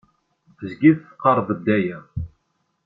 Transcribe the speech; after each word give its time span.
Tezgiḍ 0.57 0.97
teqqareḍ-d 1.01 1.67
aya. 1.77 1.99